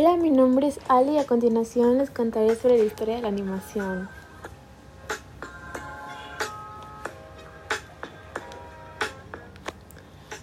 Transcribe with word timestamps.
Hola, 0.00 0.16
mi 0.16 0.30
nombre 0.30 0.68
es 0.68 0.78
Ali 0.86 1.14
y 1.14 1.18
a 1.18 1.26
continuación 1.26 1.98
les 1.98 2.08
contaré 2.08 2.54
sobre 2.54 2.78
la 2.78 2.84
historia 2.84 3.16
de 3.16 3.22
la 3.22 3.26
animación. 3.26 4.08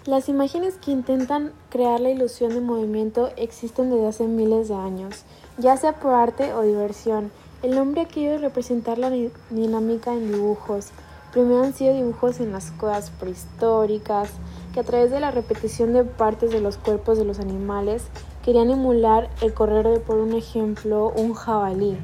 Las 0.04 0.28
imágenes 0.28 0.74
que 0.74 0.90
intentan 0.90 1.54
crear 1.70 2.00
la 2.00 2.10
ilusión 2.10 2.50
de 2.50 2.60
movimiento 2.60 3.30
existen 3.38 3.88
desde 3.88 4.08
hace 4.08 4.26
miles 4.26 4.68
de 4.68 4.74
años, 4.74 5.24
ya 5.56 5.74
sea 5.78 5.94
por 5.94 6.12
arte 6.12 6.52
o 6.52 6.60
diversión. 6.60 7.32
El 7.62 7.78
hombre 7.78 8.02
ha 8.02 8.08
querido 8.08 8.36
representar 8.36 8.98
la 8.98 9.10
dinámica 9.48 10.12
en 10.12 10.34
dibujos. 10.34 10.90
Primero 11.32 11.62
han 11.62 11.72
sido 11.72 11.94
dibujos 11.94 12.40
en 12.40 12.52
las 12.52 12.72
cuevas 12.72 13.08
prehistóricas, 13.08 14.28
que 14.74 14.80
a 14.80 14.84
través 14.84 15.10
de 15.10 15.20
la 15.20 15.30
repetición 15.30 15.94
de 15.94 16.04
partes 16.04 16.50
de 16.50 16.60
los 16.60 16.76
cuerpos 16.76 17.16
de 17.16 17.24
los 17.24 17.40
animales 17.40 18.02
querían 18.46 18.70
emular 18.70 19.28
el 19.42 19.52
correr 19.52 19.88
de, 19.88 19.98
por 19.98 20.18
un 20.18 20.32
ejemplo, 20.32 21.12
un 21.16 21.34
jabalí. 21.34 21.98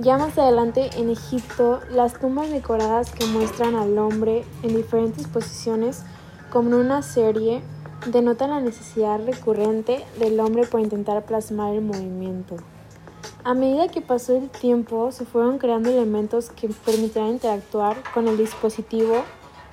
Ya 0.00 0.16
más 0.16 0.38
adelante 0.38 0.88
en 0.96 1.10
Egipto, 1.10 1.80
las 1.90 2.18
tumbas 2.18 2.50
decoradas 2.50 3.12
que 3.12 3.26
muestran 3.26 3.74
al 3.74 3.98
hombre 3.98 4.46
en 4.62 4.74
diferentes 4.74 5.26
posiciones 5.28 6.02
como 6.50 6.78
una 6.78 7.02
serie 7.02 7.60
denotan 8.06 8.50
la 8.50 8.60
necesidad 8.60 9.20
recurrente 9.22 10.02
del 10.18 10.40
hombre 10.40 10.66
por 10.66 10.80
intentar 10.80 11.22
plasmar 11.26 11.74
el 11.74 11.82
movimiento. 11.82 12.56
A 13.44 13.52
medida 13.52 13.88
que 13.88 14.00
pasó 14.00 14.34
el 14.34 14.48
tiempo, 14.48 15.12
se 15.12 15.26
fueron 15.26 15.58
creando 15.58 15.90
elementos 15.90 16.48
que 16.48 16.68
permitirán 16.68 17.32
interactuar 17.32 17.98
con 18.14 18.28
el 18.28 18.38
dispositivo 18.38 19.24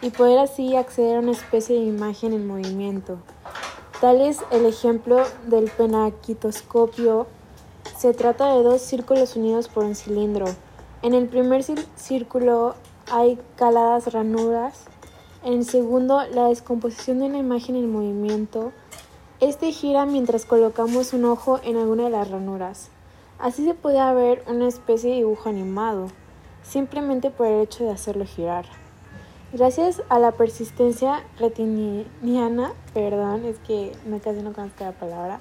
y 0.02 0.10
poder 0.10 0.40
así 0.40 0.76
acceder 0.76 1.16
a 1.16 1.20
una 1.20 1.32
especie 1.32 1.78
de 1.78 1.86
imagen 1.86 2.34
en 2.34 2.46
movimiento. 2.46 3.20
Tal 4.02 4.22
es 4.22 4.40
el 4.52 4.66
ejemplo 4.66 5.24
del 5.48 5.72
penaquitoscopio. 5.72 7.28
Se 7.98 8.14
trata 8.14 8.54
de 8.54 8.64
dos 8.64 8.82
círculos 8.82 9.36
unidos 9.36 9.70
por 9.70 9.86
un 9.86 9.96
cilindro. 9.96 10.46
En 11.02 11.14
el 11.14 11.28
primer 11.28 11.64
círculo 11.96 12.76
hay 13.10 13.40
caladas 13.56 14.12
ranuras 14.12 14.86
en 15.46 15.54
el 15.54 15.66
segundo, 15.66 16.24
la 16.34 16.48
descomposición 16.48 17.20
de 17.20 17.28
una 17.28 17.38
imagen 17.38 17.76
en 17.76 17.92
movimiento. 17.92 18.72
Este 19.40 19.72
gira 19.72 20.08
mientras 20.08 20.44
colocamos 20.44 21.14
un 21.14 21.26
ojo 21.26 21.60
en 21.64 21.78
alguna 21.78 22.06
de 22.06 22.10
las 22.10 22.32
ranuras. 22.32 22.90
Así 23.38 23.64
se 23.64 23.76
puede 23.76 24.14
ver 24.16 24.44
una 24.48 24.68
especie 24.68 25.12
de 25.12 25.18
dibujo 25.18 25.48
animado, 25.48 26.08
simplemente 26.64 27.30
por 27.30 27.46
el 27.46 27.62
hecho 27.62 27.84
de 27.84 27.92
hacerlo 27.92 28.26
girar. 28.26 28.66
Gracias 29.58 30.02
a 30.10 30.20
la 30.20 30.34
persistencia 30.34 31.24
retiniana, 31.40 32.74
perdón, 32.94 33.46
es 33.46 33.58
que 33.60 33.94
no 34.06 34.20
casi 34.20 34.42
no 34.42 34.52
conozco 34.52 34.84
la 34.84 34.92
palabra, 34.92 35.40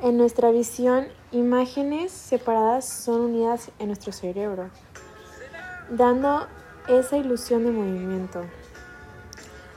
en 0.00 0.16
nuestra 0.16 0.50
visión, 0.50 1.08
imágenes 1.30 2.10
separadas 2.10 2.88
son 2.88 3.20
unidas 3.20 3.70
en 3.78 3.88
nuestro 3.88 4.12
cerebro, 4.12 4.70
dando 5.90 6.46
esa 6.88 7.18
ilusión 7.18 7.64
de 7.64 7.72
movimiento. 7.72 8.46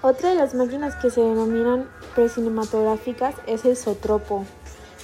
Otra 0.02 0.30
de 0.30 0.36
las 0.36 0.54
máquinas 0.54 0.96
que 0.96 1.10
se 1.10 1.20
denominan 1.20 1.90
precinematográficas 2.16 3.36
es 3.48 3.66
el 3.66 3.76
sotropo, 3.76 4.46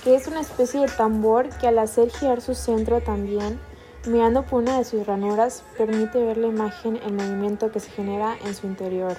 que 0.05 0.15
es 0.15 0.27
una 0.27 0.39
especie 0.39 0.79
de 0.79 0.87
tambor 0.87 1.49
que 1.59 1.67
al 1.67 1.79
hacer 1.79 2.11
girar 2.11 2.39
su 2.39 2.55
centro 2.55 3.01
también, 3.01 3.59
mirando 4.05 4.43
por 4.43 4.61
una 4.61 4.77
de 4.77 4.83
sus 4.83 5.05
ranuras, 5.05 5.63
permite 5.77 6.23
ver 6.23 6.37
la 6.37 6.47
imagen 6.47 6.99
en 7.03 7.15
movimiento 7.15 7.71
que 7.71 7.79
se 7.79 7.89
genera 7.89 8.35
en 8.45 8.53
su 8.53 8.67
interior. 8.67 9.15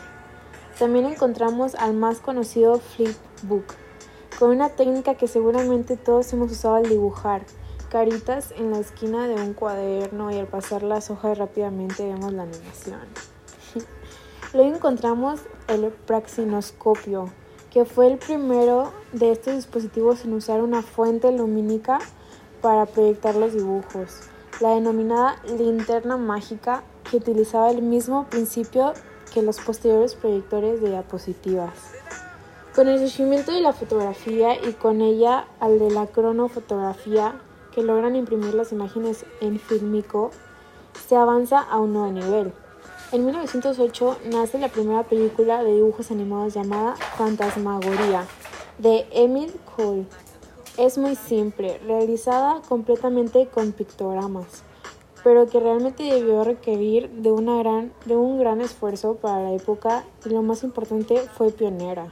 También 0.78 1.06
encontramos 1.06 1.74
al 1.76 1.94
más 1.94 2.18
conocido 2.18 2.78
flipbook, 2.78 3.74
con 4.38 4.50
una 4.50 4.70
técnica 4.70 5.14
que 5.14 5.28
seguramente 5.28 5.96
todos 5.96 6.32
hemos 6.32 6.50
usado 6.50 6.74
al 6.74 6.88
dibujar, 6.88 7.42
caritas 7.88 8.52
en 8.56 8.72
la 8.72 8.80
esquina 8.80 9.28
de 9.28 9.34
un 9.34 9.54
cuaderno 9.54 10.32
y 10.32 10.38
al 10.38 10.48
pasar 10.48 10.82
las 10.82 11.10
hojas 11.10 11.38
rápidamente 11.38 12.04
vemos 12.04 12.32
la 12.32 12.42
animación. 12.42 13.00
Luego 14.52 14.74
encontramos 14.74 15.40
el 15.68 15.92
praxinoscopio, 15.92 17.30
que 17.70 17.84
fue 17.84 18.08
el 18.08 18.18
primero 18.18 18.92
de 19.12 19.32
estos 19.32 19.54
dispositivos 19.54 20.24
en 20.24 20.32
usar 20.34 20.60
una 20.60 20.82
fuente 20.82 21.30
lumínica 21.32 22.00
para 22.60 22.86
proyectar 22.86 23.36
los 23.36 23.52
dibujos, 23.52 24.22
la 24.60 24.70
denominada 24.70 25.36
linterna 25.58 26.16
mágica, 26.16 26.82
que 27.10 27.18
utilizaba 27.18 27.70
el 27.70 27.82
mismo 27.82 28.26
principio 28.28 28.94
que 29.32 29.42
los 29.42 29.60
posteriores 29.60 30.14
proyectores 30.14 30.80
de 30.80 30.90
diapositivas. 30.90 31.72
Con 32.74 32.88
el 32.88 32.98
surgimiento 32.98 33.52
de 33.52 33.60
la 33.60 33.72
fotografía 33.72 34.54
y 34.56 34.72
con 34.72 35.00
ella 35.00 35.46
al 35.60 35.78
de 35.78 35.90
la 35.90 36.06
cronofotografía, 36.06 37.40
que 37.72 37.82
logran 37.82 38.16
imprimir 38.16 38.54
las 38.54 38.72
imágenes 38.72 39.26
en 39.40 39.58
fílmico, 39.58 40.30
se 41.08 41.16
avanza 41.16 41.58
a 41.58 41.78
un 41.78 41.92
nuevo 41.92 42.12
nivel. 42.12 42.52
En 43.12 43.24
1908 43.24 44.18
nace 44.32 44.58
la 44.58 44.68
primera 44.68 45.02
película 45.02 45.62
de 45.62 45.74
dibujos 45.74 46.10
animados 46.10 46.54
llamada 46.54 46.96
Fantasmagoría 47.16 48.26
de 48.78 49.06
Emil 49.12 49.52
Cole. 49.76 50.06
Es 50.76 50.98
muy 50.98 51.14
simple, 51.14 51.78
realizada 51.86 52.60
completamente 52.68 53.46
con 53.46 53.70
pictogramas, 53.70 54.64
pero 55.22 55.46
que 55.46 55.60
realmente 55.60 56.02
debió 56.02 56.42
requerir 56.42 57.08
de, 57.10 57.30
una 57.30 57.58
gran, 57.58 57.92
de 58.06 58.16
un 58.16 58.40
gran 58.40 58.60
esfuerzo 58.60 59.14
para 59.14 59.40
la 59.40 59.52
época 59.52 60.04
y 60.26 60.30
lo 60.30 60.42
más 60.42 60.64
importante 60.64 61.20
fue 61.36 61.52
pionera. 61.52 62.08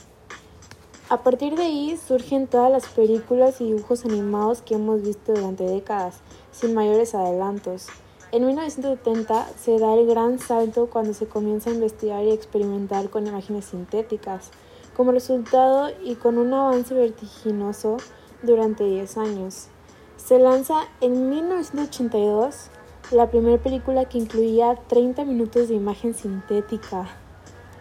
A 1.08 1.24
partir 1.24 1.56
de 1.56 1.64
ahí 1.64 1.96
surgen 1.96 2.46
todas 2.46 2.70
las 2.70 2.86
películas 2.86 3.60
y 3.60 3.64
dibujos 3.64 4.04
animados 4.04 4.62
que 4.62 4.76
hemos 4.76 5.02
visto 5.02 5.32
durante 5.32 5.64
décadas, 5.64 6.20
sin 6.52 6.72
mayores 6.72 7.16
adelantos. 7.16 7.88
En 8.30 8.46
1970 8.46 9.48
se 9.60 9.80
da 9.80 9.92
el 9.94 10.06
gran 10.06 10.38
salto 10.38 10.86
cuando 10.86 11.14
se 11.14 11.26
comienza 11.26 11.70
a 11.70 11.74
investigar 11.74 12.22
y 12.22 12.30
experimentar 12.30 13.10
con 13.10 13.26
imágenes 13.26 13.64
sintéticas. 13.64 14.52
Como 14.96 15.10
resultado 15.10 15.90
y 16.04 16.14
con 16.14 16.38
un 16.38 16.54
avance 16.54 16.94
vertiginoso 16.94 17.96
durante 18.42 18.84
10 18.84 19.16
años, 19.18 19.68
se 20.16 20.38
lanza 20.38 20.84
en 21.00 21.30
1982 21.30 22.68
la 23.10 23.30
primera 23.30 23.62
película 23.62 24.04
que 24.04 24.18
incluía 24.18 24.76
30 24.88 25.24
minutos 25.24 25.68
de 25.68 25.74
imagen 25.74 26.14
sintética. 26.14 27.08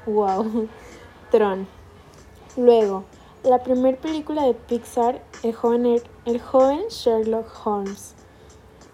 ¡Wow! 0.05 0.67
Tron. 1.31 1.67
Luego, 2.57 3.05
la 3.43 3.63
primera 3.63 3.97
película 3.97 4.43
de 4.43 4.53
Pixar, 4.53 5.23
el 5.43 5.53
joven, 5.53 6.81
Sherlock 6.89 7.47
Holmes 7.65 8.15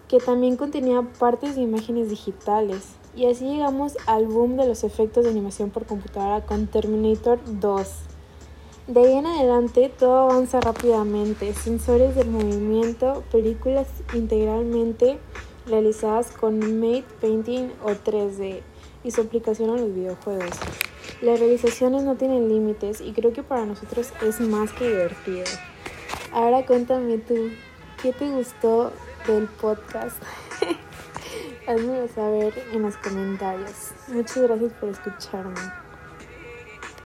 que 0.08 0.18
también 0.18 0.56
contenía 0.56 1.02
partes 1.18 1.54
de 1.54 1.62
imágenes 1.62 2.08
digitales. 2.08 2.94
Y 3.14 3.26
así 3.26 3.44
llegamos 3.44 3.96
al 4.06 4.26
boom 4.26 4.56
de 4.56 4.66
los 4.66 4.84
efectos 4.84 5.24
de 5.24 5.30
animación 5.30 5.70
por 5.70 5.86
computadora 5.86 6.44
con 6.44 6.66
Terminator 6.66 7.38
2. 7.60 7.88
De 8.88 9.00
ahí 9.00 9.12
en 9.12 9.26
adelante 9.26 9.92
todo 9.98 10.30
avanza 10.30 10.62
rápidamente, 10.62 11.52
sensores 11.52 12.14
del 12.16 12.30
movimiento, 12.30 13.22
películas 13.30 13.86
integralmente 14.14 15.18
realizadas 15.66 16.30
con 16.30 16.80
Made 16.80 17.04
Painting 17.20 17.70
o 17.84 17.90
3D 17.90 18.62
y 19.04 19.10
su 19.10 19.20
aplicación 19.20 19.68
a 19.68 19.76
los 19.76 19.94
videojuegos. 19.94 20.56
Las 21.20 21.38
realizaciones 21.38 22.02
no 22.02 22.16
tienen 22.16 22.48
límites 22.48 23.02
y 23.02 23.12
creo 23.12 23.34
que 23.34 23.42
para 23.42 23.66
nosotros 23.66 24.10
es 24.22 24.40
más 24.40 24.72
que 24.72 24.88
divertido. 24.88 25.44
Ahora 26.32 26.64
cuéntame 26.64 27.18
tú, 27.18 27.50
¿qué 28.02 28.14
te 28.14 28.30
gustó 28.30 28.90
del 29.26 29.48
podcast. 29.60 30.22
Házmelo 31.66 32.08
saber 32.08 32.54
en 32.72 32.82
los 32.82 32.96
comentarios. 32.96 33.92
Muchas 34.08 34.38
gracias 34.38 34.72
por 34.80 34.88
escucharme. 34.88 35.87